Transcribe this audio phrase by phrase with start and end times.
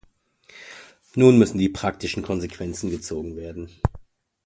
[1.13, 3.69] Nun müssen die praktischen Konsequenzen gezogen werden.